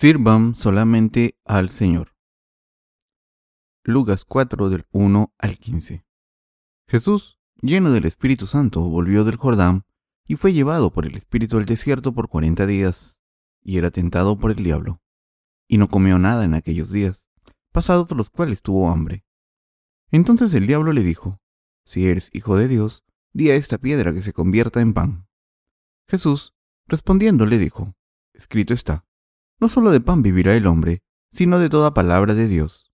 [0.00, 2.16] Sirvan solamente al Señor.
[3.84, 6.06] Lucas 4 del 1 al 15.
[6.88, 9.84] Jesús, lleno del Espíritu Santo, volvió del Jordán
[10.26, 13.20] y fue llevado por el Espíritu al desierto por cuarenta días,
[13.62, 15.02] y era tentado por el diablo.
[15.68, 17.28] Y no comió nada en aquellos días,
[17.70, 19.26] pasados los cuales tuvo hambre.
[20.10, 21.42] Entonces el diablo le dijo,
[21.84, 25.28] Si eres hijo de Dios, di a esta piedra que se convierta en pan.
[26.08, 26.54] Jesús,
[26.86, 27.94] respondiendo, le dijo,
[28.32, 29.04] Escrito está
[29.60, 32.92] no solo de pan vivirá el hombre, sino de toda palabra de Dios.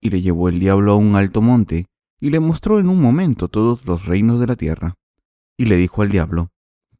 [0.00, 1.86] Y le llevó el diablo a un alto monte,
[2.20, 4.96] y le mostró en un momento todos los reinos de la tierra.
[5.56, 6.52] Y le dijo al diablo,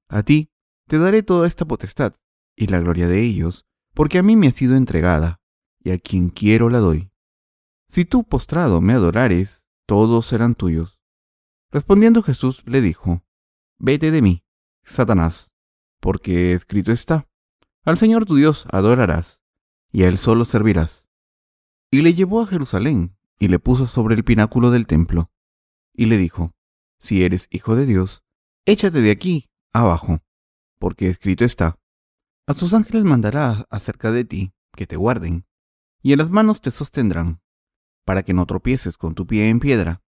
[0.08, 0.50] A ti
[0.88, 2.14] te daré toda esta potestad,
[2.56, 5.40] y la gloria de ellos, porque a mí me ha sido entregada,
[5.80, 7.10] y a quien quiero la doy.
[7.88, 11.00] Si tú postrado me adorares, todos serán tuyos.
[11.70, 13.24] Respondiendo Jesús le dijo,
[13.78, 14.44] Vete de mí,
[14.84, 15.52] Satanás,
[16.00, 17.28] porque escrito está,
[17.84, 19.42] al Señor tu Dios adorarás,
[19.90, 21.08] y a Él solo servirás.
[21.90, 25.30] Y le llevó a Jerusalén, y le puso sobre el pináculo del templo,
[25.92, 26.54] y le dijo,
[26.98, 28.24] Si eres hijo de Dios,
[28.66, 30.20] échate de aquí abajo,
[30.78, 31.78] porque escrito está,
[32.46, 35.46] A sus ángeles mandará acerca de ti, que te guarden,
[36.02, 37.42] y en las manos te sostendrán,
[38.04, 40.02] para que no tropieces con tu pie en piedra.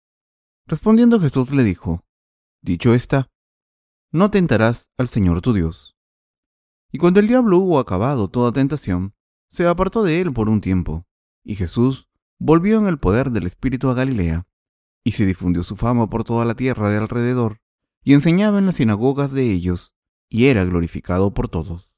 [0.67, 2.05] Respondiendo Jesús le dijo,
[2.61, 3.31] Dicho está,
[4.11, 5.97] no tentarás al Señor tu Dios.
[6.91, 9.13] Y cuando el diablo hubo acabado toda tentación,
[9.49, 11.05] se apartó de él por un tiempo,
[11.43, 14.47] y Jesús volvió en el poder del Espíritu a Galilea,
[15.03, 17.61] y se difundió su fama por toda la tierra de alrededor,
[18.03, 19.95] y enseñaba en las sinagogas de ellos,
[20.29, 21.91] y era glorificado por todos.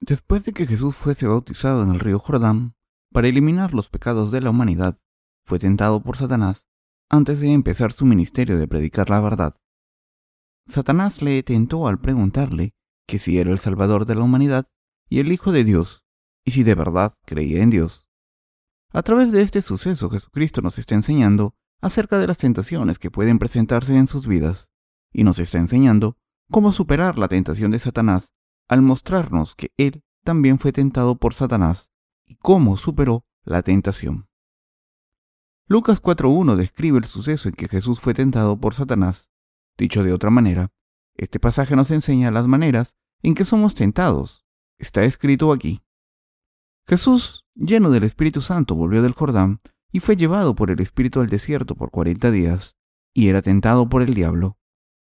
[0.00, 2.74] Después de que Jesús fuese bautizado en el río Jordán,
[3.12, 5.00] para eliminar los pecados de la humanidad,
[5.44, 6.66] fue tentado por Satanás
[7.08, 9.56] antes de empezar su ministerio de predicar la verdad.
[10.66, 12.75] Satanás le tentó al preguntarle
[13.06, 14.68] que si era el Salvador de la humanidad
[15.08, 16.04] y el Hijo de Dios,
[16.44, 18.08] y si de verdad creía en Dios.
[18.92, 23.38] A través de este suceso Jesucristo nos está enseñando acerca de las tentaciones que pueden
[23.38, 24.70] presentarse en sus vidas,
[25.12, 26.16] y nos está enseñando
[26.50, 28.32] cómo superar la tentación de Satanás
[28.68, 31.92] al mostrarnos que Él también fue tentado por Satanás
[32.26, 34.28] y cómo superó la tentación.
[35.68, 39.30] Lucas 4.1 describe el suceso en que Jesús fue tentado por Satanás.
[39.76, 40.72] Dicho de otra manera,
[41.16, 44.46] este pasaje nos enseña las maneras en que somos tentados.
[44.78, 45.82] Está escrito aquí.
[46.86, 49.60] Jesús, lleno del Espíritu Santo, volvió del Jordán
[49.90, 52.76] y fue llevado por el Espíritu al desierto por cuarenta días,
[53.14, 54.58] y era tentado por el diablo.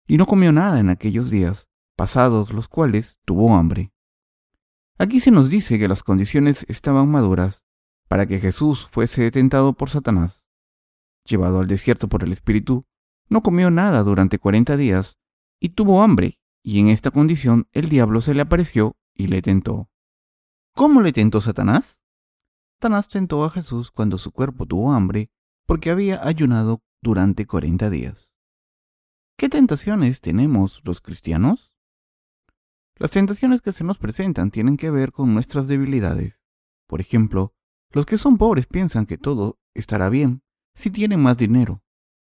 [0.08, 3.94] Y no comió nada en aquellos días, pasados los cuales tuvo hambre.
[4.98, 7.66] Aquí se nos dice que las condiciones estaban maduras
[8.08, 10.48] para que Jesús fuese tentado por Satanás.
[11.26, 12.86] Llevado al desierto por el Espíritu,
[13.30, 15.19] no comió nada durante cuarenta días
[15.60, 19.90] y tuvo hambre, y en esta condición el diablo se le apareció y le tentó.
[20.76, 22.00] ¿Cómo le tentó Satanás?
[22.76, 25.30] Satanás tentó a Jesús cuando su cuerpo tuvo hambre
[25.66, 28.32] porque había ayunado durante cuarenta días.
[29.38, 31.72] ¿Qué tentaciones tenemos los cristianos?
[32.96, 36.42] Las tentaciones que se nos presentan tienen que ver con nuestras debilidades.
[36.88, 37.54] Por ejemplo,
[37.92, 40.44] los que son pobres piensan que todo estará bien
[40.76, 41.82] si tienen más dinero.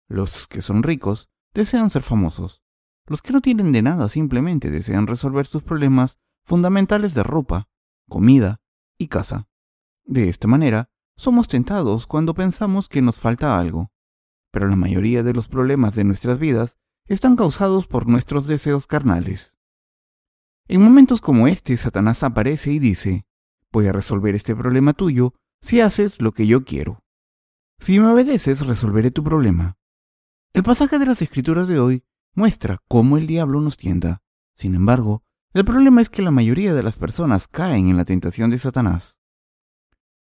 [0.08, 2.63] Los que son ricos desean ser famosos.
[3.06, 7.68] Los que no tienen de nada simplemente desean resolver sus problemas fundamentales de ropa,
[8.08, 8.60] comida
[8.98, 9.48] y casa.
[10.04, 13.92] De esta manera, somos tentados cuando pensamos que nos falta algo,
[14.50, 16.76] pero la mayoría de los problemas de nuestras vidas
[17.06, 19.58] están causados por nuestros deseos carnales.
[20.66, 23.26] En momentos como este, Satanás aparece y dice,
[23.70, 27.04] voy a resolver este problema tuyo si haces lo que yo quiero.
[27.78, 29.76] Si me obedeces, resolveré tu problema.
[30.54, 32.04] El pasaje de las escrituras de hoy
[32.34, 34.22] muestra cómo el diablo nos tienta.
[34.56, 35.22] Sin embargo,
[35.52, 39.20] el problema es que la mayoría de las personas caen en la tentación de Satanás.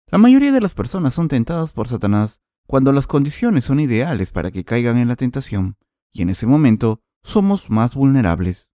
[0.06, 4.50] La mayoría de las personas son tentadas por Satanás cuando las condiciones son ideales para
[4.50, 5.76] que caigan en la tentación,
[6.12, 8.70] y en ese momento somos más vulnerables.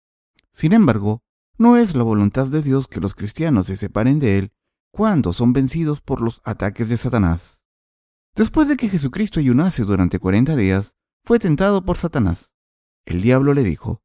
[0.53, 1.23] Sin embargo,
[1.57, 4.53] no es la voluntad de Dios que los cristianos se separen de Él
[4.91, 7.63] cuando son vencidos por los ataques de Satanás.
[8.35, 12.52] Después de que Jesucristo ayunase durante cuarenta días, fue tentado por Satanás.
[13.05, 14.03] El diablo le dijo,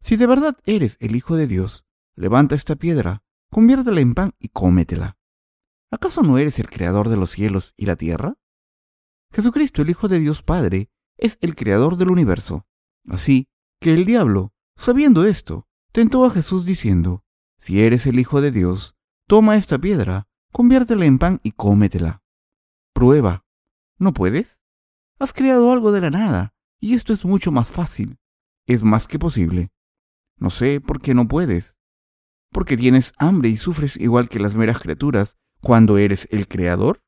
[0.00, 1.84] Si de verdad eres el Hijo de Dios,
[2.14, 5.18] levanta esta piedra, conviértela en pan y cómetela.
[5.90, 8.38] ¿Acaso no eres el Creador de los cielos y la tierra?
[9.32, 12.66] Jesucristo, el Hijo de Dios Padre, es el Creador del universo.
[13.08, 13.48] Así
[13.80, 17.24] que el diablo, sabiendo esto, tentó a Jesús diciendo,
[17.58, 18.96] Si eres el Hijo de Dios,
[19.26, 22.22] toma esta piedra, conviértela en pan y cómetela.
[22.94, 23.44] Prueba.
[23.98, 24.58] ¿No puedes?
[25.18, 28.18] Has creado algo de la nada, y esto es mucho más fácil
[28.68, 29.70] es más que posible.
[30.36, 31.76] No sé por qué no puedes.
[32.52, 37.02] Porque tienes hambre y sufres igual que las meras criaturas cuando eres el creador?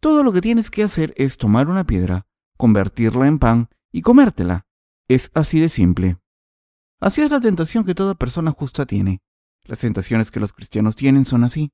[0.00, 2.26] Todo lo que tienes que hacer es tomar una piedra,
[2.56, 4.66] convertirla en pan y comértela.
[5.08, 6.18] Es así de simple.
[7.00, 9.20] Así es la tentación que toda persona justa tiene.
[9.64, 11.72] Las tentaciones que los cristianos tienen son así.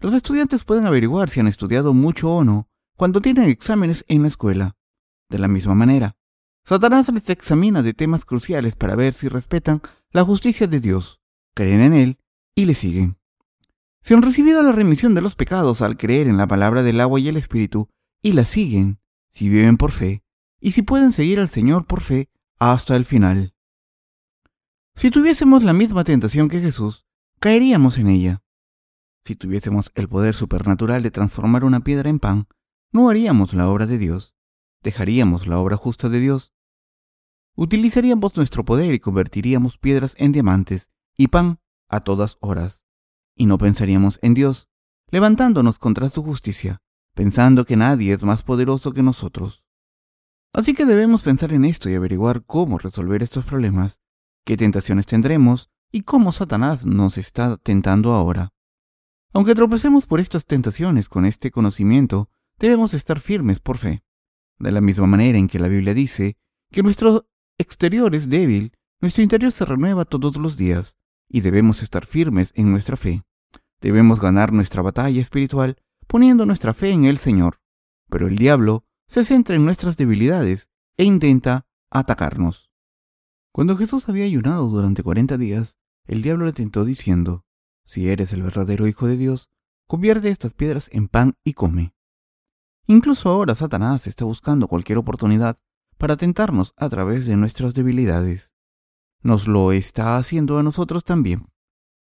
[0.00, 4.28] Los estudiantes pueden averiguar si han estudiado mucho o no cuando tienen exámenes en la
[4.28, 4.76] escuela.
[5.30, 6.16] De la misma manera,
[6.66, 11.20] Satanás les examina de temas cruciales para ver si respetan la justicia de Dios,
[11.54, 12.18] creen en Él
[12.54, 13.18] y le siguen.
[14.00, 17.20] Si han recibido la remisión de los pecados al creer en la palabra del agua
[17.20, 17.88] y el Espíritu
[18.22, 18.98] y la siguen,
[19.30, 20.22] si viven por fe,
[20.58, 23.54] y si pueden seguir al Señor por fe hasta el final.
[24.96, 27.04] Si tuviésemos la misma tentación que Jesús,
[27.40, 28.42] caeríamos en ella.
[29.26, 32.46] Si tuviésemos el poder supernatural de transformar una piedra en pan,
[32.90, 34.34] no haríamos la obra de Dios,
[34.82, 36.53] dejaríamos la obra justa de Dios.
[37.56, 42.84] Utilizaríamos nuestro poder y convertiríamos piedras en diamantes y pan a todas horas.
[43.36, 44.68] Y no pensaríamos en Dios,
[45.10, 46.82] levantándonos contra su justicia,
[47.14, 49.64] pensando que nadie es más poderoso que nosotros.
[50.52, 54.00] Así que debemos pensar en esto y averiguar cómo resolver estos problemas,
[54.44, 58.52] qué tentaciones tendremos y cómo Satanás nos está tentando ahora.
[59.32, 64.04] Aunque tropecemos por estas tentaciones con este conocimiento, debemos estar firmes por fe.
[64.58, 66.36] De la misma manera en que la Biblia dice
[66.70, 67.28] que nuestro
[67.58, 70.96] exterior es débil, nuestro interior se renueva todos los días,
[71.28, 73.22] y debemos estar firmes en nuestra fe.
[73.80, 77.60] Debemos ganar nuestra batalla espiritual poniendo nuestra fe en el Señor.
[78.08, 82.70] Pero el diablo se centra en nuestras debilidades e intenta atacarnos.
[83.52, 87.44] Cuando Jesús había ayunado durante cuarenta días, el diablo le tentó diciendo,
[87.84, 89.50] si eres el verdadero Hijo de Dios,
[89.86, 91.94] convierte estas piedras en pan y come.
[92.86, 95.58] Incluso ahora Satanás está buscando cualquier oportunidad
[96.04, 98.52] para tentarnos a través de nuestras debilidades.
[99.22, 101.46] Nos lo está haciendo a nosotros también.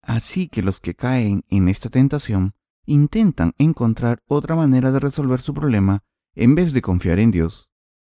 [0.01, 2.55] Así que los que caen en esta tentación
[2.85, 6.03] intentan encontrar otra manera de resolver su problema
[6.33, 7.69] en vez de confiar en Dios,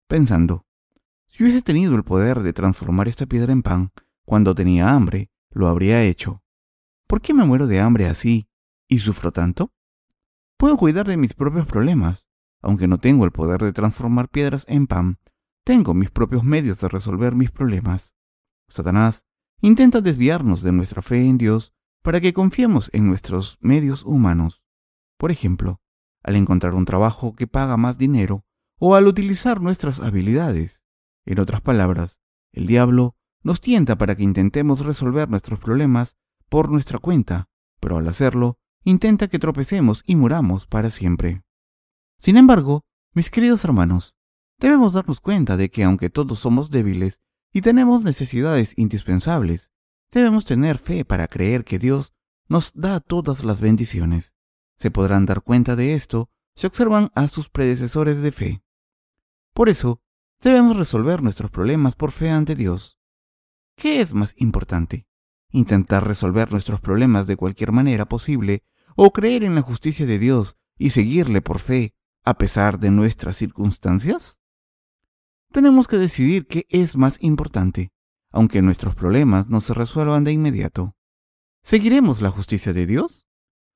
[0.07, 0.65] pensando,
[1.27, 3.91] si hubiese tenido el poder de transformar esta piedra en pan
[4.23, 6.43] cuando tenía hambre, lo habría hecho.
[7.07, 8.47] ¿Por qué me muero de hambre así
[8.87, 9.73] y sufro tanto?
[10.55, 12.25] Puedo cuidar de mis propios problemas.
[12.61, 15.19] Aunque no tengo el poder de transformar piedras en pan,
[15.63, 18.15] tengo mis propios medios de resolver mis problemas.
[18.67, 19.25] Satanás
[19.61, 24.63] intenta desviarnos de nuestra fe en Dios para que confiemos en nuestros medios humanos.
[25.17, 25.81] Por ejemplo,
[26.21, 28.45] al encontrar un trabajo que paga más dinero
[28.79, 30.83] o al utilizar nuestras habilidades.
[31.25, 32.19] En otras palabras,
[32.51, 36.17] el diablo nos tienta para que intentemos resolver nuestros problemas
[36.49, 37.49] por nuestra cuenta,
[37.79, 41.43] pero al hacerlo, intenta que tropecemos y muramos para siempre.
[42.17, 42.83] Sin embargo,
[43.13, 44.15] mis queridos hermanos,
[44.67, 47.21] debemos darnos cuenta de que aunque todos somos débiles
[47.51, 49.71] y tenemos necesidades indispensables,
[50.11, 52.13] debemos tener fe para creer que Dios
[52.47, 54.33] nos da todas las bendiciones.
[54.77, 58.63] Se podrán dar cuenta de esto si observan a sus predecesores de fe.
[59.53, 60.01] Por eso,
[60.41, 62.99] debemos resolver nuestros problemas por fe ante Dios.
[63.75, 65.07] ¿Qué es más importante?
[65.53, 68.63] intentar resolver nuestros problemas de cualquier manera posible,
[68.95, 73.37] o creer en la justicia de Dios y seguirle por fe a pesar de nuestras
[73.37, 74.39] circunstancias?
[75.53, 77.91] Tenemos que decidir qué es más importante,
[78.31, 80.95] aunque nuestros problemas no se resuelvan de inmediato.
[81.61, 83.27] ¿Seguiremos la justicia de Dios?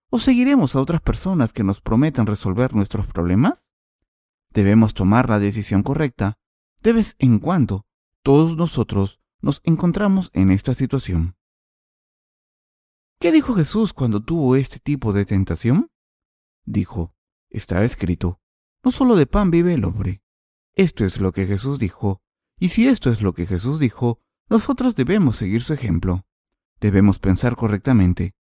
[0.10, 3.68] ¿O seguiremos a otras personas que nos prometan resolver nuestros problemas?
[4.50, 6.40] Debemos tomar la decisión correcta.
[6.82, 7.86] De vez en cuando,
[8.24, 11.38] todos nosotros nos encontramos en esta situación.
[13.20, 15.92] ¿Qué dijo Jesús cuando tuvo este tipo de tentación?
[16.66, 17.14] Dijo,
[17.52, 18.42] está escrito,
[18.84, 20.24] no solo de pan vive el hombre.
[20.78, 22.22] Esto es lo que Jesús dijo,
[22.60, 26.28] y si esto es lo que Jesús dijo, nosotros debemos seguir su ejemplo.
[26.80, 28.36] Debemos pensar correctamente.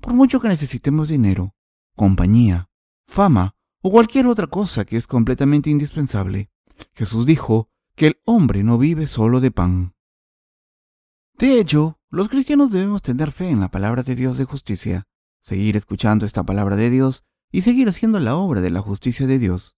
[0.00, 1.54] Por mucho que necesitemos dinero,
[1.94, 2.70] compañía,
[3.06, 6.50] fama o cualquier otra cosa que es completamente indispensable,
[6.94, 9.94] Jesús dijo que el hombre no vive solo de pan.
[11.36, 15.06] De hecho, los cristianos debemos tener fe en la palabra de Dios de justicia,
[15.42, 19.38] seguir escuchando esta palabra de Dios y seguir haciendo la obra de la justicia de
[19.38, 19.76] Dios.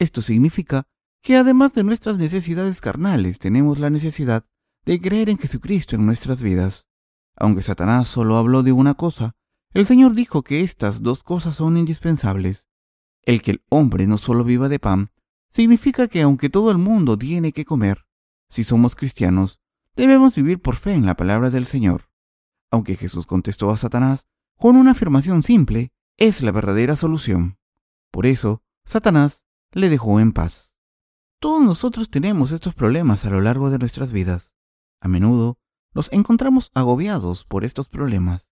[0.00, 0.88] Esto significa
[1.24, 4.46] que además de nuestras necesidades carnales, tenemos la necesidad
[4.84, 6.86] de creer en Jesucristo en nuestras vidas.
[7.34, 9.34] Aunque Satanás solo habló de una cosa,
[9.72, 12.68] el Señor dijo que estas dos cosas son indispensables.
[13.22, 15.10] El que el hombre no solo viva de pan,
[15.50, 18.06] significa que aunque todo el mundo tiene que comer,
[18.48, 19.58] si somos cristianos,
[19.96, 22.10] Debemos vivir por fe en la palabra del Señor.
[22.72, 24.26] Aunque Jesús contestó a Satanás
[24.56, 27.58] con una afirmación simple, es la verdadera solución.
[28.10, 30.73] Por eso, Satanás le dejó en paz.
[31.44, 34.54] Todos nosotros tenemos estos problemas a lo largo de nuestras vidas.
[34.98, 35.58] A menudo
[35.92, 38.48] nos encontramos agobiados por estos problemas.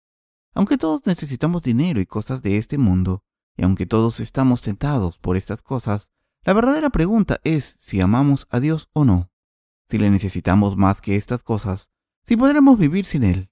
[0.53, 3.23] Aunque todos necesitamos dinero y cosas de este mundo,
[3.55, 6.11] Y aunque todos estamos tentados por estas cosas,
[6.43, 9.31] la verdadera pregunta es si amamos a Dios o no,
[9.87, 11.91] si le necesitamos más que estas cosas,
[12.25, 13.49] si podremos vivir sin Él.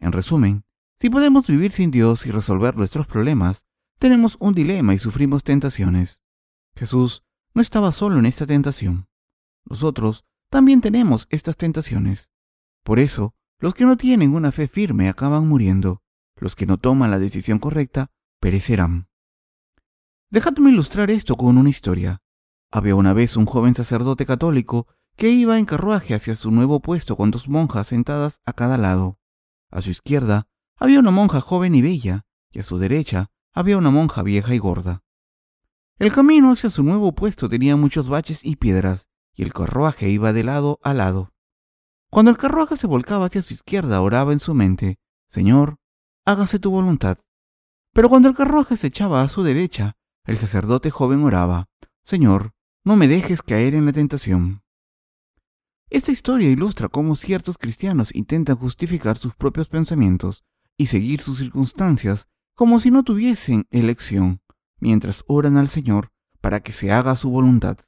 [0.00, 0.66] En resumen,
[1.00, 3.64] si podemos vivir sin Dios y resolver nuestros problemas,
[3.98, 6.22] tenemos un dilema y sufrimos tentaciones.
[6.74, 9.08] Jesús no estaba solo en esta tentación.
[9.64, 12.30] Nosotros también tenemos estas tentaciones.
[12.84, 16.02] Por eso, los que no tienen una fe firme acaban muriendo.
[16.36, 19.08] Los que no toman la decisión correcta perecerán.
[20.30, 22.22] Dejadme ilustrar esto con una historia.
[22.70, 27.16] Había una vez un joven sacerdote católico que iba en carruaje hacia su nuevo puesto
[27.16, 29.18] con dos monjas sentadas a cada lado.
[29.70, 33.90] A su izquierda había una monja joven y bella, y a su derecha había una
[33.90, 35.01] monja vieja y gorda.
[35.98, 40.32] El camino hacia su nuevo puesto tenía muchos baches y piedras, y el carruaje iba
[40.32, 41.32] de lado a lado.
[42.10, 45.78] Cuando el carruaje se volcaba hacia su izquierda, oraba en su mente, Señor,
[46.24, 47.18] hágase tu voluntad.
[47.92, 51.68] Pero cuando el carruaje se echaba a su derecha, el sacerdote joven oraba,
[52.04, 52.52] Señor,
[52.84, 54.62] no me dejes caer en la tentación.
[55.88, 60.42] Esta historia ilustra cómo ciertos cristianos intentan justificar sus propios pensamientos
[60.76, 64.40] y seguir sus circunstancias como si no tuviesen elección,
[64.82, 66.10] mientras oran al Señor
[66.40, 67.78] para que se haga su voluntad.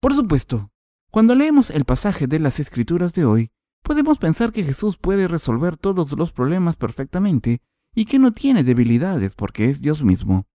[0.00, 0.70] Por supuesto,
[1.10, 3.50] cuando leemos el pasaje de las Escrituras de hoy,
[3.82, 7.60] podemos pensar que Jesús puede resolver todos los problemas perfectamente
[7.92, 10.46] y que no tiene debilidades porque es Dios mismo,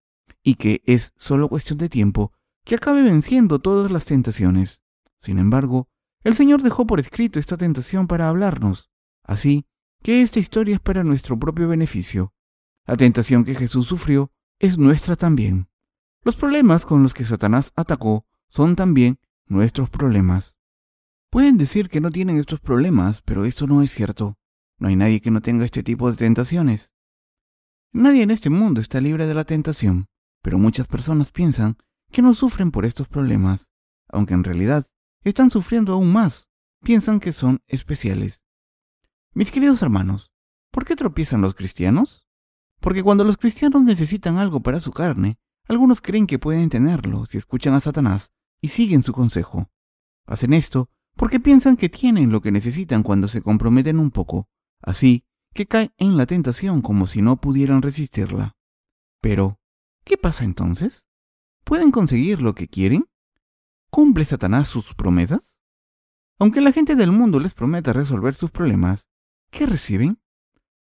[0.43, 2.33] y que es solo cuestión de tiempo
[2.65, 4.81] que acabe venciendo todas las tentaciones.
[5.21, 5.89] Sin embargo,
[6.23, 8.89] el Señor dejó por escrito esta tentación para hablarnos,
[9.25, 9.67] así
[10.03, 12.33] que esta historia es para nuestro propio beneficio.
[12.87, 15.69] La tentación que Jesús sufrió es nuestra también.
[16.23, 20.59] Los problemas con los que Satanás atacó son también nuestros problemas.
[21.31, 24.37] Pueden decir que no tienen estos problemas, pero eso no es cierto.
[24.79, 26.95] No hay nadie que no tenga este tipo de tentaciones.
[27.93, 30.07] Nadie en este mundo está libre de la tentación,
[30.43, 31.77] pero muchas personas piensan
[32.11, 33.71] que no sufren por estos problemas,
[34.09, 34.87] aunque en realidad
[35.23, 36.49] están sufriendo aún más.
[36.83, 38.45] Piensan que son especiales.
[39.35, 40.33] Mis queridos hermanos,
[40.71, 42.28] ¿por qué tropiezan los cristianos?
[42.81, 47.39] Porque cuando los cristianos necesitan algo para su carne, algunos creen que pueden tenerlo si
[47.39, 49.71] escuchan a Satanás y siguen su consejo.
[50.27, 54.49] Hacen esto porque piensan que tienen lo que necesitan cuando se comprometen un poco,
[54.81, 58.57] así que caen en la tentación como si no pudieran resistirla.
[59.21, 59.59] Pero,
[60.05, 61.07] ¿qué pasa entonces?
[61.65, 63.07] ¿Pueden conseguir lo que quieren?
[63.91, 65.59] ¿Cumple Satanás sus promesas?
[66.39, 69.07] Aunque la gente del mundo les prometa resolver sus problemas,
[69.51, 70.21] ¿qué reciben?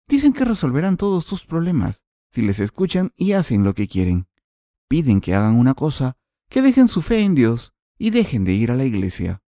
[0.07, 4.27] Dicen que resolverán todos sus problemas si les escuchan y hacen lo que quieren.
[4.88, 6.17] Piden que hagan una cosa,
[6.50, 9.41] que dejen su fe en Dios y dejen de ir a la iglesia.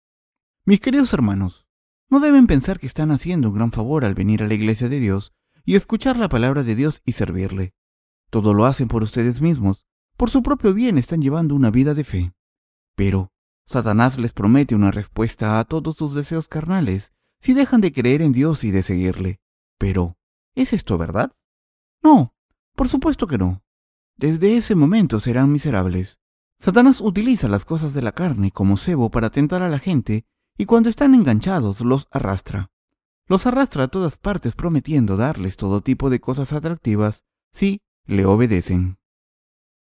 [0.66, 1.66] Mis queridos hermanos,
[2.10, 5.00] no deben pensar que están haciendo un gran favor al venir a la iglesia de
[5.00, 5.32] Dios
[5.64, 7.74] y escuchar la palabra de Dios y servirle.
[8.30, 12.04] Todo lo hacen por ustedes mismos, por su propio bien están llevando una vida de
[12.04, 12.32] fe.
[12.94, 13.32] Pero
[13.66, 18.32] Satanás les promete una respuesta a todos sus deseos carnales si dejan de creer en
[18.32, 19.40] Dios y de seguirle.
[19.78, 20.16] Pero,
[20.54, 21.32] ¿Es esto verdad?
[22.02, 22.34] No,
[22.74, 23.62] por supuesto que no.
[24.16, 26.18] Desde ese momento serán miserables.
[26.58, 30.66] Satanás utiliza las cosas de la carne como cebo para tentar a la gente y
[30.66, 32.70] cuando están enganchados los arrastra.
[33.26, 38.98] Los arrastra a todas partes prometiendo darles todo tipo de cosas atractivas si le obedecen.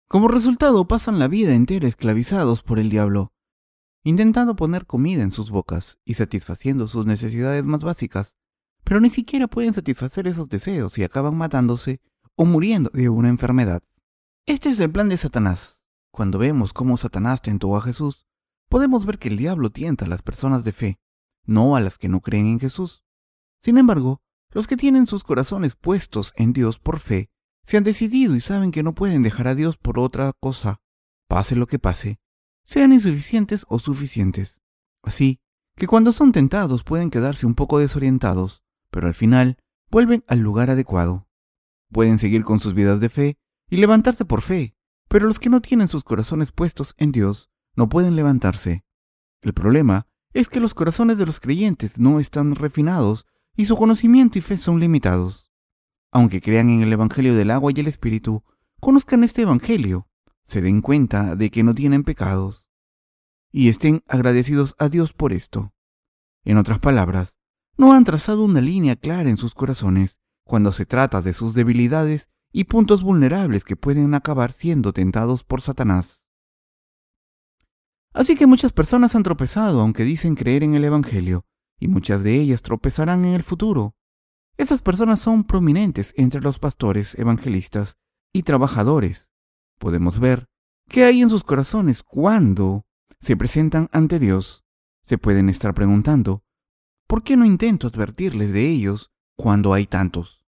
[0.09, 3.33] Como resultado pasan la vida entera esclavizados por el diablo,
[4.03, 8.35] intentando poner comida en sus bocas y satisfaciendo sus necesidades más básicas,
[8.91, 12.01] pero ni siquiera pueden satisfacer esos deseos y acaban matándose
[12.35, 13.85] o muriendo de una enfermedad.
[14.47, 15.85] Este es el plan de Satanás.
[16.11, 18.27] Cuando vemos cómo Satanás tentó a Jesús,
[18.69, 20.99] podemos ver que el diablo tienta a las personas de fe,
[21.45, 23.05] no a las que no creen en Jesús.
[23.63, 27.31] Sin embargo, los que tienen sus corazones puestos en Dios por fe,
[27.67, 30.81] se han decidido y saben que no pueden dejar a Dios por otra cosa,
[31.29, 32.19] pase lo que pase,
[32.65, 34.61] sean insuficientes o suficientes.
[35.05, 35.39] Así
[35.77, 39.59] que cuando son tentados pueden quedarse un poco desorientados, pero al final
[39.91, 41.29] vuelven al lugar adecuado.
[41.91, 44.77] Pueden seguir con sus vidas de fe y levantarse por fe,
[45.09, 48.85] pero los que no tienen sus corazones puestos en Dios no pueden levantarse.
[49.43, 54.39] El problema es que los corazones de los creyentes no están refinados y su conocimiento
[54.39, 55.51] y fe son limitados.
[56.13, 58.45] Aunque crean en el Evangelio del agua y el Espíritu,
[58.81, 60.09] conozcan este Evangelio,
[60.45, 62.69] se den cuenta de que no tienen pecados
[63.53, 65.73] y estén agradecidos a Dios por esto.
[66.45, 67.37] En otras palabras,
[67.81, 72.29] no han trazado una línea clara en sus corazones cuando se trata de sus debilidades
[72.53, 76.23] y puntos vulnerables que pueden acabar siendo tentados por Satanás.
[78.13, 81.47] Así que muchas personas han tropezado aunque dicen creer en el Evangelio,
[81.79, 83.95] y muchas de ellas tropezarán en el futuro.
[84.59, 87.97] Esas personas son prominentes entre los pastores evangelistas
[88.31, 89.31] y trabajadores
[89.79, 90.51] podemos ver
[90.87, 92.85] qué hay en sus corazones cuando
[93.21, 94.67] se presentan ante Dios.
[95.07, 96.45] Se pueden estar preguntando,
[97.11, 100.47] ¿por qué no intento advertirles de ellos cuando hay tantos?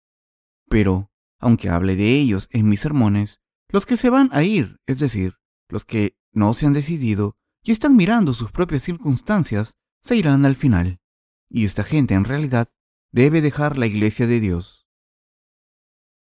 [0.68, 3.40] Pero, aunque hable de ellos en mis sermones,
[3.70, 5.38] los que se van a ir, es decir,
[5.70, 10.54] los que no se han decidido y están mirando sus propias circunstancias, se irán al
[10.54, 11.00] final.
[11.48, 12.68] Y esta gente en realidad
[13.10, 14.86] debe dejar la iglesia de Dios.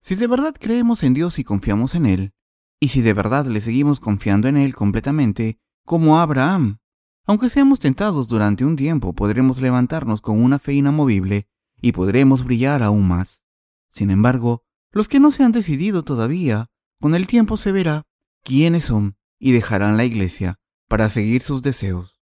[0.02, 2.34] Si de verdad creemos en Dios y confiamos en Él,
[2.80, 6.80] y si de verdad le seguimos confiando en Él completamente, como Abraham,
[7.26, 11.48] aunque seamos tentados durante un tiempo, podremos levantarnos con una fe inamovible
[11.82, 13.44] y podremos brillar aún más.
[13.92, 18.04] Sin embargo, los que no se han decidido todavía, con el tiempo se verá
[18.44, 22.22] quiénes son y dejarán la iglesia para seguir sus deseos.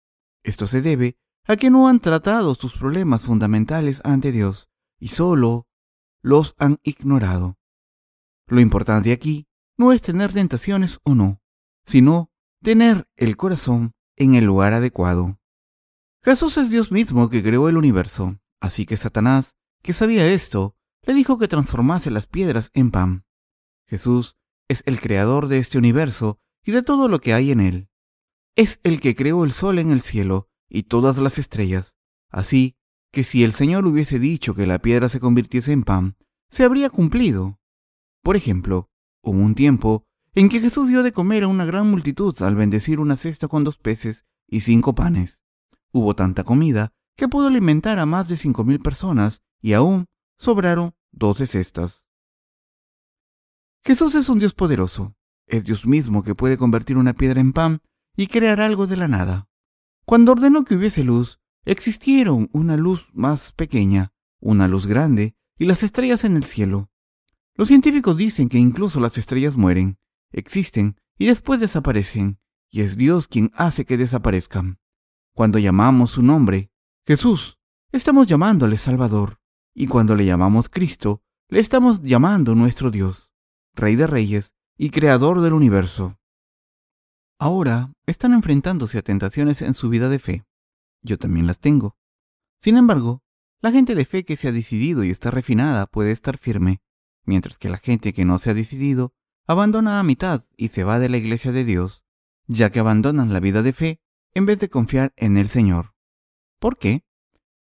[0.44, 5.68] Esto se debe a que no han tratado sus problemas fundamentales ante Dios y solo
[6.22, 7.58] los han ignorado.
[8.48, 9.48] Lo importante aquí
[9.78, 11.42] no es tener tentaciones o no,
[11.86, 15.40] sino tener el corazón en el lugar adecuado.
[16.24, 21.14] Jesús es Dios mismo que creó el universo, así que Satanás, que sabía esto, le
[21.14, 23.26] dijo que transformase las piedras en pan.
[23.88, 24.36] Jesús
[24.68, 27.90] es el creador de este universo y de todo lo que hay en él.
[28.56, 31.96] Es el que creó el sol en el cielo y todas las estrellas,
[32.30, 32.76] así
[33.12, 36.18] que si el Señor hubiese dicho que la piedra se convirtiese en pan,
[36.50, 37.60] se habría cumplido.
[38.24, 38.90] Por ejemplo,
[39.22, 43.00] hubo un tiempo en que Jesús dio de comer a una gran multitud al bendecir
[43.00, 45.42] una cesta con dos peces y cinco panes.
[45.92, 50.94] Hubo tanta comida que pudo alimentar a más de cinco mil personas y aún sobraron
[51.12, 52.06] doce cestas.
[53.84, 55.16] Jesús es un Dios poderoso.
[55.48, 57.82] Es Dios mismo que puede convertir una piedra en pan
[58.18, 59.48] y crear algo de la nada.
[60.06, 65.84] Cuando ordenó que hubiese luz, existieron una luz más pequeña, una luz grande y las
[65.84, 66.90] estrellas en el cielo.
[67.54, 69.98] Los científicos dicen que incluso las estrellas mueren,
[70.36, 74.80] existen y después desaparecen, y es Dios quien hace que desaparezcan.
[75.34, 76.72] Cuando llamamos su nombre,
[77.06, 77.58] Jesús,
[77.92, 79.40] estamos llamándole Salvador,
[79.74, 83.32] y cuando le llamamos Cristo, le estamos llamando nuestro Dios,
[83.74, 86.20] Rey de Reyes y Creador del universo.
[87.40, 90.46] Ahora están enfrentándose a tentaciones en su vida de fe.
[91.02, 91.98] Yo también las tengo.
[92.60, 93.24] Sin embargo,
[93.62, 96.82] la gente de fe que se ha decidido y está refinada puede estar firme
[97.26, 99.14] mientras que la gente que no se ha decidido
[99.48, 102.04] abandona a mitad y se va de la iglesia de Dios,
[102.48, 104.02] ya que abandonan la vida de fe
[104.34, 105.94] en vez de confiar en el Señor.
[106.60, 107.06] ¿Por qué?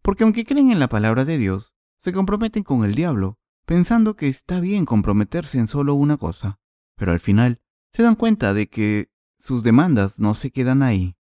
[0.02, 4.28] Porque aunque creen en la palabra de Dios, se comprometen con el diablo, pensando que
[4.28, 6.60] está bien comprometerse en solo una cosa,
[6.96, 7.60] pero al final
[7.92, 11.16] se dan cuenta de que sus demandas no se quedan ahí.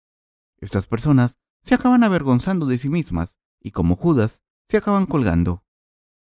[0.58, 5.64] Estas personas se acaban avergonzando de sí mismas y como Judas se acaban colgando.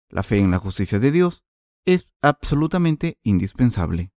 [0.09, 1.45] La fe en la justicia de Dios
[1.85, 4.14] es absolutamente indispensable.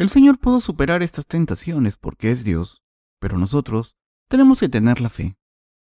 [0.00, 2.82] El Señor pudo superar estas tentaciones porque es Dios,
[3.18, 5.36] pero nosotros tenemos que tener la fe.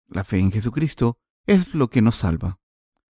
[0.08, 2.58] La fe en Jesucristo es lo que nos salva.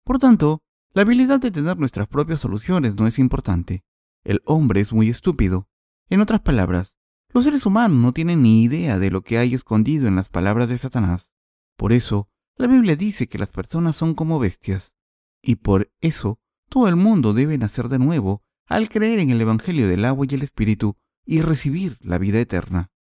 [0.05, 3.83] Por tanto, la habilidad de tener nuestras propias soluciones no es importante.
[4.25, 5.71] El hombre es muy estúpido.
[6.11, 6.97] En otras palabras,
[7.31, 10.69] los seres humanos no tienen ni idea de lo que hay escondido en las palabras
[10.69, 11.33] de Satanás.
[11.79, 14.93] Por eso, la Biblia dice que las personas son como bestias.
[15.41, 19.89] Y por eso todo el mundo debe nacer de nuevo al creer en el Evangelio
[19.89, 22.93] del agua y el Espíritu y recibir la vida eterna.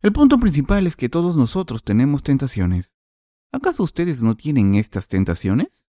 [0.00, 2.94] El punto principal es que todos nosotros tenemos tentaciones.
[3.50, 5.88] ¿Acaso ustedes no tienen estas tentaciones?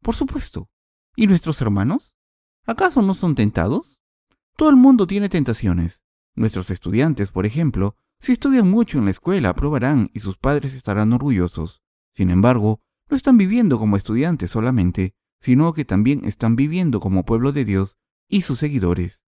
[0.00, 0.70] Por supuesto.
[1.16, 2.12] ¿Y nuestros hermanos?
[2.64, 3.98] ¿Acaso no son tentados?
[4.56, 6.04] Todo el mundo tiene tentaciones.
[6.36, 11.12] Nuestros estudiantes, por ejemplo, si estudian mucho en la escuela, aprobarán y sus padres estarán
[11.12, 11.82] orgullosos.
[12.14, 17.50] Sin embargo, no están viviendo como estudiantes solamente, sino que también están viviendo como pueblo
[17.50, 17.96] de Dios
[18.30, 19.24] y sus seguidores.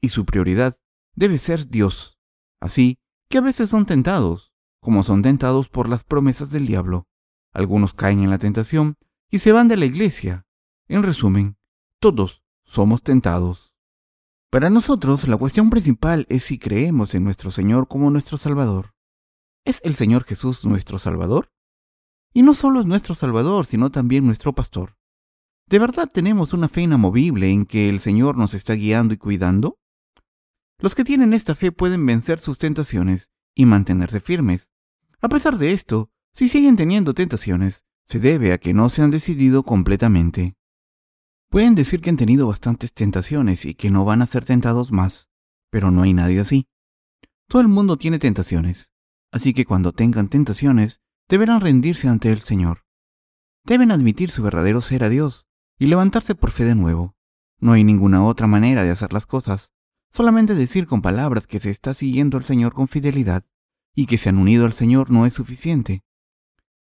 [0.00, 0.76] Y su prioridad
[1.14, 2.18] debe ser Dios.
[2.60, 7.06] Así que a veces son tentados, como son tentados por las promesas del diablo.
[7.52, 8.96] Algunos caen en la tentación
[9.30, 10.46] y se van de la iglesia.
[10.88, 11.56] En resumen,
[12.00, 13.72] todos somos tentados.
[14.50, 18.94] Para nosotros, la cuestión principal es si creemos en nuestro Señor como nuestro Salvador.
[19.64, 21.50] ¿Es el Señor Jesús nuestro Salvador?
[22.32, 24.96] Y no solo es nuestro Salvador, sino también nuestro pastor.
[25.68, 29.80] ¿De verdad tenemos una fe inamovible en que el Señor nos está guiando y cuidando?
[30.78, 34.70] Los que tienen esta fe pueden vencer sus tentaciones y mantenerse firmes.
[35.20, 39.10] A pesar de esto, si siguen teniendo tentaciones, se debe a que no se han
[39.10, 40.54] decidido completamente.
[41.50, 45.30] Pueden decir que han tenido bastantes tentaciones y que no van a ser tentados más,
[45.70, 46.68] pero no hay nadie así.
[47.48, 48.92] Todo el mundo tiene tentaciones,
[49.32, 52.84] así que cuando tengan tentaciones, deberán rendirse ante el Señor.
[53.64, 55.45] Deben admitir su verdadero ser a Dios
[55.78, 57.14] y levantarse por fe de nuevo.
[57.58, 59.72] No hay ninguna otra manera de hacer las cosas.
[60.10, 63.44] Solamente decir con palabras que se está siguiendo al Señor con fidelidad
[63.94, 66.04] y que se han unido al Señor no es suficiente.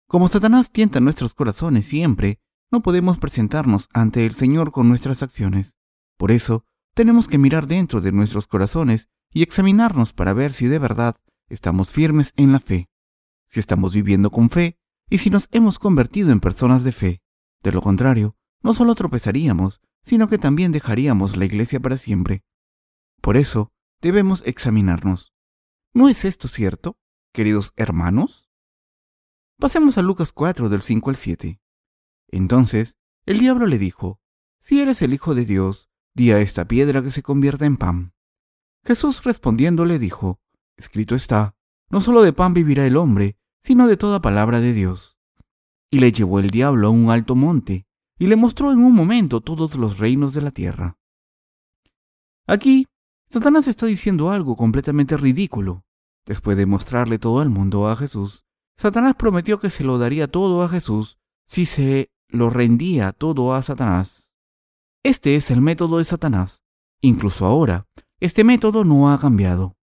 [0.08, 2.40] Como Satanás tienta nuestros corazones siempre,
[2.72, 5.76] no podemos presentarnos ante el Señor con nuestras acciones.
[6.18, 10.80] Por eso, tenemos que mirar dentro de nuestros corazones y examinarnos para ver si de
[10.80, 11.16] verdad
[11.50, 12.90] estamos firmes en la fe,
[13.48, 14.78] si estamos viviendo con fe
[15.10, 17.22] y si nos hemos convertido en personas de fe.
[17.62, 18.35] De lo contrario,
[18.66, 22.44] no solo tropezaríamos, sino que también dejaríamos la iglesia para siempre.
[23.22, 25.36] Por eso, debemos examinarnos.
[25.94, 26.98] ¿No es esto cierto,
[27.32, 28.50] queridos hermanos?
[29.60, 31.62] Pasemos a Lucas 4 del 5 al 7.
[32.30, 32.98] Entonces,
[33.28, 34.20] el diablo le dijo,
[34.60, 38.16] Si eres el Hijo de Dios, di a esta piedra que se convierta en pan.
[38.84, 40.40] Jesús respondiendo le dijo,
[40.76, 41.56] Escrito está,
[41.92, 45.20] no solo de pan vivirá el hombre, sino de toda palabra de Dios.
[45.92, 47.85] Y le llevó el diablo a un alto monte,
[48.18, 50.98] y le mostró en un momento todos los reinos de la tierra.
[52.48, 52.86] Aquí,
[53.30, 55.84] Satanás está diciendo algo completamente ridículo.
[56.26, 58.46] Después de mostrarle todo el mundo a Jesús,
[58.78, 63.62] Satanás prometió que se lo daría todo a Jesús si se lo rendía todo a
[63.62, 64.32] Satanás.
[65.04, 66.64] Este es el método de Satanás.
[67.02, 67.88] Incluso ahora,
[68.20, 69.76] este método no ha cambiado.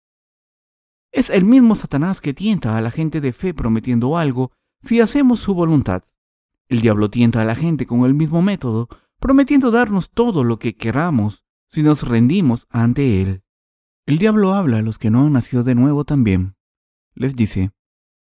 [1.12, 4.50] Es el mismo Satanás que tienta a la gente de fe prometiendo algo
[4.82, 6.02] si hacemos su voluntad.
[6.72, 8.88] El diablo tienta a la gente con el mismo método,
[9.20, 13.44] prometiendo darnos todo lo que queramos si nos rendimos ante él.
[14.06, 16.56] El diablo habla a los que no han nacido de nuevo también.
[17.12, 17.72] Les dice,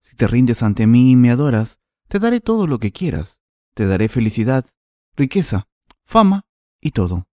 [0.02, 3.40] si te rindes ante mí y me adoras, te daré todo lo que quieras.
[3.76, 4.66] Te daré felicidad,
[5.16, 5.68] riqueza,
[6.04, 6.48] fama
[6.82, 7.28] y todo.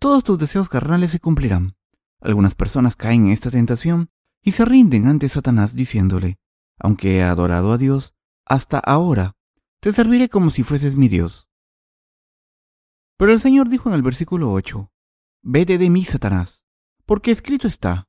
[0.00, 1.76] Todos tus deseos carnales se cumplirán.
[2.20, 4.10] Algunas personas caen en esta tentación
[4.42, 6.40] y se rinden ante Satanás diciéndole,
[6.80, 9.35] aunque he adorado a Dios, hasta ahora,
[9.86, 11.48] te serviré como si fueses mi Dios.
[13.16, 14.90] Pero el Señor dijo en el versículo 8,
[15.42, 16.64] Vete de mí, Satanás,
[17.04, 18.08] porque escrito está,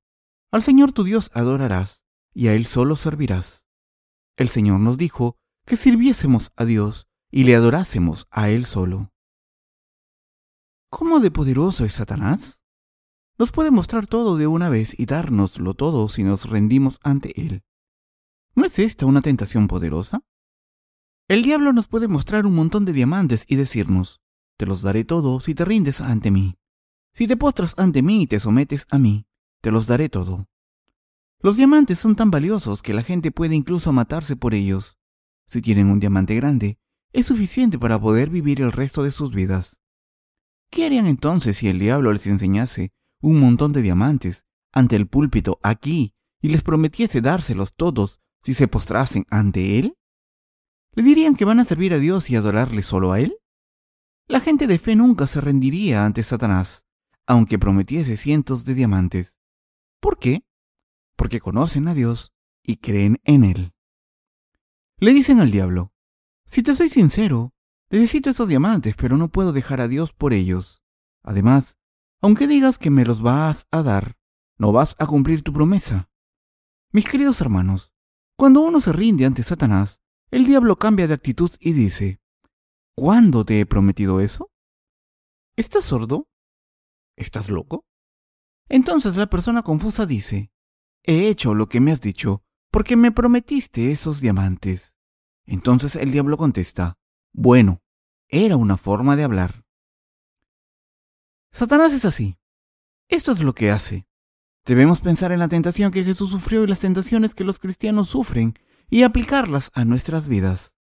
[0.50, 3.68] al Señor tu Dios adorarás, y a Él solo servirás.
[4.38, 5.38] El Señor nos dijo
[5.68, 9.14] que sirviésemos a Dios y le adorásemos a Él solo.
[10.90, 12.60] ¿Cómo de poderoso es Satanás?
[13.38, 17.64] nos puede mostrar todo de una vez y dárnoslo todo si nos rendimos ante Él.
[18.56, 20.24] ¿No es esta una tentación poderosa?
[21.30, 24.22] El diablo nos puede mostrar un montón de diamantes y decirnos,
[24.56, 26.56] te los daré todo si te rindes ante mí.
[27.14, 29.28] Si te postras ante mí y te sometes a mí,
[29.62, 30.48] te los daré todo.
[31.42, 34.98] Los diamantes son tan valiosos que la gente puede incluso matarse por ellos.
[35.48, 36.80] Si tienen un diamante grande,
[37.12, 39.82] es suficiente para poder vivir el resto de sus vidas.
[40.70, 45.60] ¿Qué harían entonces si el diablo les enseñase un montón de diamantes ante el púlpito
[45.62, 49.98] aquí y les prometiese dárselos todos si se postrasen ante él?
[50.98, 53.38] ¿Le dirían que van a servir a Dios y adorarle solo a él?
[54.28, 56.88] La gente de fe nunca se rendiría ante Satanás,
[57.28, 59.38] aunque prometiese cientos de diamantes.
[60.00, 60.44] ¿Por qué?
[61.16, 62.34] Porque conocen a Dios
[62.64, 63.76] y creen en él.
[64.98, 65.94] Le dicen al diablo,
[66.48, 67.54] si te soy sincero,
[67.92, 70.82] necesito esos diamantes, pero no puedo dejar a Dios por ellos.
[71.22, 71.78] Además,
[72.24, 74.18] aunque digas que me los vas a dar,
[74.58, 76.10] no vas a cumplir tu promesa.
[76.92, 77.94] Mis queridos hermanos,
[78.36, 82.20] cuando uno se rinde ante Satanás, el diablo cambia de actitud y dice,
[82.96, 84.52] ¿Cuándo te he prometido eso?
[85.56, 86.28] ¿Estás sordo?
[87.16, 87.86] ¿Estás loco?
[88.70, 90.52] Entonces la persona confusa dice,
[91.04, 94.94] He hecho lo que me has dicho, porque me prometiste esos diamantes.
[95.46, 96.98] Entonces el diablo contesta,
[97.34, 97.82] Bueno,
[98.28, 99.64] era una forma de hablar.
[101.54, 102.38] Satanás es así.
[103.10, 104.06] Esto es lo que hace.
[104.66, 108.54] Debemos pensar en la tentación que Jesús sufrió y las tentaciones que los cristianos sufren
[108.90, 110.76] y aplicarlas a nuestras vidas.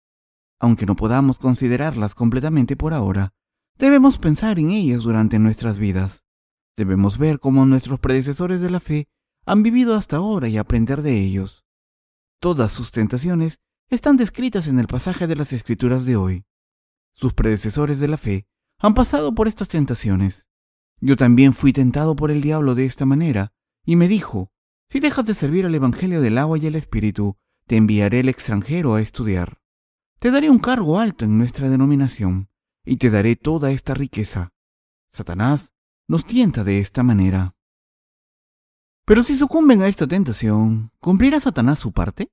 [0.60, 3.34] Aunque no podamos considerarlas completamente por ahora,
[3.78, 6.24] debemos pensar en ellas durante nuestras vidas.
[6.76, 9.08] Debemos ver cómo nuestros predecesores de la fe
[9.44, 11.64] han vivido hasta ahora y aprender de ellos.
[12.40, 16.44] Todas sus tentaciones están descritas en el pasaje de las Escrituras de hoy.
[17.14, 18.46] Sus predecesores de la fe
[18.78, 20.48] han pasado por estas tentaciones
[21.04, 23.52] yo también fui tentado por el diablo de esta manera,
[23.84, 24.52] y me dijo,
[24.88, 28.94] si dejas de servir al Evangelio del agua y el Espíritu, te enviaré el extranjero
[28.94, 29.60] a estudiar.
[30.18, 32.48] Te daré un cargo alto en nuestra denominación,
[32.84, 34.52] y te daré toda esta riqueza.
[35.10, 35.72] Satanás
[36.08, 37.54] nos tienta de esta manera.
[39.04, 42.30] Pero si sucumben a esta tentación, ¿cumplirá Satanás su parte?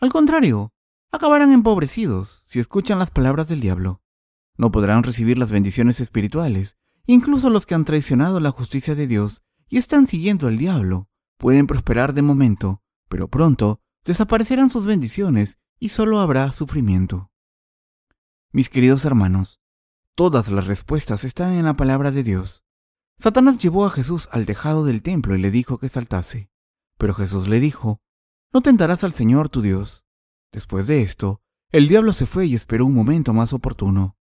[0.00, 0.72] Al contrario,
[1.10, 4.02] acabarán empobrecidos si escuchan las palabras del diablo.
[4.56, 9.42] No podrán recibir las bendiciones espirituales Incluso los que han traicionado la justicia de Dios
[9.68, 15.88] y están siguiendo al diablo pueden prosperar de momento, pero pronto desaparecerán sus bendiciones y
[15.88, 17.30] solo habrá sufrimiento.
[18.52, 19.60] Mis queridos hermanos,
[20.14, 22.64] todas las respuestas están en la palabra de Dios.
[23.18, 26.50] Satanás llevó a Jesús al tejado del templo y le dijo que saltase.
[26.98, 28.00] Pero Jesús le dijo,
[28.52, 30.04] No tentarás al Señor tu Dios.
[30.52, 34.16] Después de esto, el diablo se fue y esperó un momento más oportuno.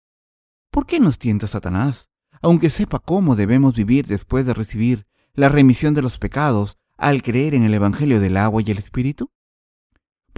[0.70, 2.10] ¿Por qué nos tienta Satanás,
[2.42, 7.56] aunque sepa cómo debemos vivir después de recibir la remisión de los pecados al creer
[7.56, 9.32] en el Evangelio del agua y el Espíritu?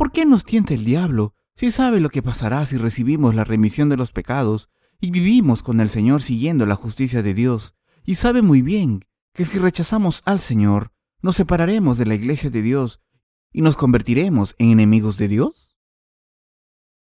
[0.02, 3.88] ¿Por qué nos tienta el diablo si sabe lo que pasará si recibimos la remisión
[3.88, 8.42] de los pecados y vivimos con el Señor siguiendo la justicia de Dios, y sabe
[8.42, 13.00] muy bien que si rechazamos al Señor, nos separaremos de la iglesia de Dios
[13.52, 15.78] y nos convertiremos en enemigos de Dios?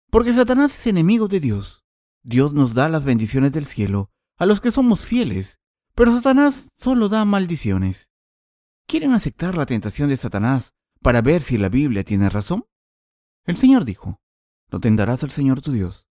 [0.09, 1.83] Porque Satanás es enemigo de Dios.
[2.23, 5.59] Dios nos da las bendiciones del cielo a los que somos fieles,
[5.95, 8.09] pero Satanás solo da maldiciones.
[8.87, 12.63] ¿Quieren aceptar la tentación de Satanás para ver si la Biblia tiene razón?
[13.45, 14.19] El Señor dijo,
[14.71, 16.07] no tentarás al Señor tu Dios.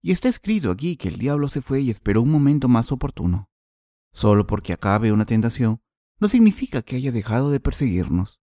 [0.00, 3.50] Y está escrito aquí que el diablo se fue y esperó un momento más oportuno.
[4.12, 5.82] Solo porque acabe una tentación
[6.18, 8.40] no significa que haya dejado de perseguirnos.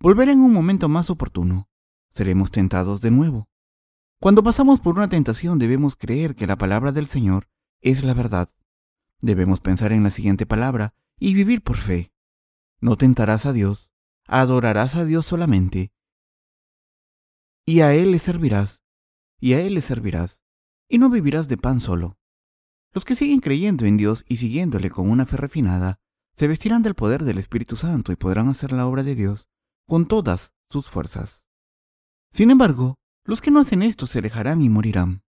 [0.00, 1.68] Volverá en un momento más oportuno.
[2.12, 3.48] Seremos tentados de nuevo.
[4.20, 7.48] Cuando pasamos por una tentación debemos creer que la palabra del Señor
[7.82, 8.50] es la verdad.
[9.20, 12.12] Debemos pensar en la siguiente palabra y vivir por fe.
[12.80, 13.90] No tentarás a Dios,
[14.26, 15.92] adorarás a Dios solamente,
[17.66, 18.82] y a Él le servirás,
[19.40, 20.42] y a Él le servirás,
[20.88, 22.18] y no vivirás de pan solo.
[22.92, 25.98] Los que siguen creyendo en Dios y siguiéndole con una fe refinada,
[26.36, 29.48] se vestirán del poder del Espíritu Santo y podrán hacer la obra de Dios
[29.86, 31.46] con todas sus fuerzas.
[32.30, 35.22] Sin embargo, los que no hacen esto se alejarán y morirán.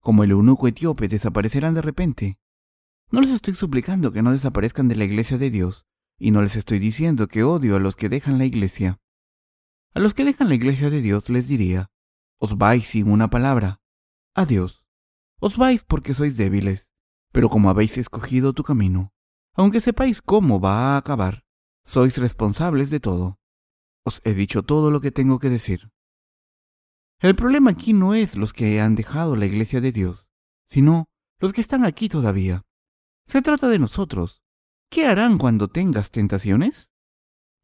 [0.00, 2.38] Como el eunuco etíope desaparecerán de repente.
[3.10, 5.86] No les estoy suplicando que no desaparezcan de la iglesia de Dios,
[6.18, 9.00] y no les estoy diciendo que odio a los que dejan la iglesia.
[9.92, 11.90] A los que dejan la iglesia de Dios les diría,
[12.38, 13.80] os vais sin una palabra.
[14.34, 14.84] Adiós.
[15.40, 16.90] Os vais porque sois débiles,
[17.32, 19.12] pero como habéis escogido tu camino,
[19.54, 21.44] aunque sepáis cómo va a acabar,
[21.84, 23.40] sois responsables de todo.
[24.04, 25.90] Os he dicho todo lo que tengo que decir.
[27.18, 30.30] El problema aquí no es los que han dejado la iglesia de Dios,
[30.66, 32.62] sino los que están aquí todavía.
[33.26, 34.42] Se trata de nosotros.
[34.88, 36.89] ¿Qué harán cuando tengas tentaciones?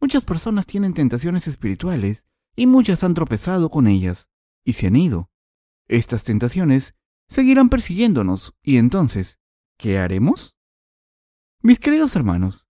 [0.00, 4.28] Muchas personas tienen tentaciones espirituales y muchas han tropezado con ellas
[4.64, 5.30] y se han ido.
[5.88, 6.94] Estas tentaciones
[7.28, 9.38] seguirán persiguiéndonos y entonces,
[9.78, 10.56] ¿qué haremos?
[11.62, 12.66] Mis queridos hermanos,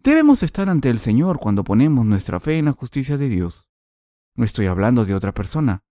[0.00, 3.68] debemos estar ante el Señor cuando ponemos nuestra fe en la justicia de Dios.
[4.34, 5.86] No estoy hablando de otra persona,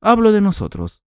[0.00, 1.02] Hablo de nosotros.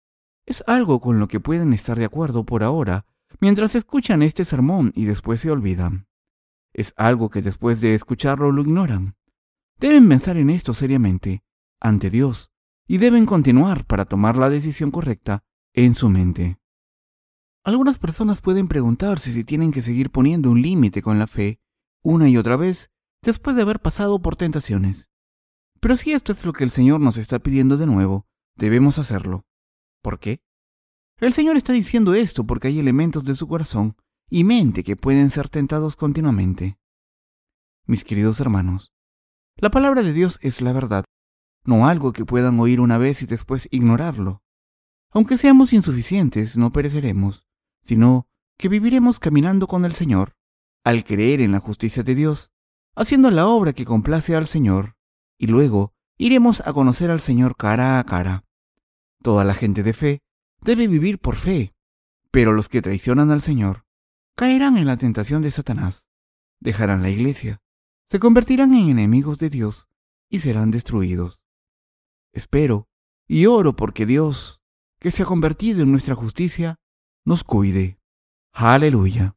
[0.46, 3.06] Es algo con lo que pueden estar de acuerdo por ahora
[3.40, 6.09] mientras escuchan este sermón y después se olvidan.
[6.72, 9.16] Es algo que después de escucharlo lo ignoran.
[9.78, 11.42] Deben pensar en esto seriamente,
[11.80, 12.50] ante Dios,
[12.87, 16.59] y deben continuar para tomar la decisión correcta en su mente.
[17.62, 21.61] Algunas personas pueden preguntarse si tienen que seguir poniendo un límite con la fe
[22.02, 22.90] una y otra vez
[23.22, 25.11] después de haber pasado por tentaciones.
[25.80, 28.26] Pero si esto es lo que el Señor nos está pidiendo de nuevo,
[28.61, 29.46] Debemos hacerlo.
[30.02, 30.42] ¿Por qué?
[31.18, 33.96] El Señor está diciendo esto porque hay elementos de su corazón
[34.30, 36.78] y mente que pueden ser tentados continuamente.
[37.86, 38.92] Mis queridos hermanos,
[39.56, 41.04] la palabra de Dios es la verdad,
[41.64, 44.42] no algo que puedan oír una vez y después ignorarlo.
[45.10, 47.48] Aunque seamos insuficientes, no pereceremos,
[47.82, 50.36] sino que viviremos caminando con el Señor,
[50.84, 52.52] al creer en la justicia de Dios,
[52.94, 54.96] haciendo la obra que complace al Señor,
[55.38, 58.44] y luego iremos a conocer al Señor cara a cara.
[59.22, 60.20] Toda la gente de fe
[60.60, 61.74] debe vivir por fe,
[62.30, 63.84] pero los que traicionan al Señor
[64.40, 66.09] caerán en la tentación de Satanás,
[66.61, 67.61] dejarán la iglesia,
[68.09, 69.87] se convertirán en enemigos de Dios
[70.31, 71.42] y serán destruidos.
[72.33, 72.88] Espero
[73.29, 74.62] y oro porque Dios,
[74.98, 76.76] que se ha convertido en nuestra justicia,
[77.22, 78.00] nos cuide.
[78.55, 79.37] Aleluya.